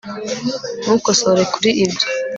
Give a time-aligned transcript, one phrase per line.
[0.81, 2.05] ntukosore kuri ibyo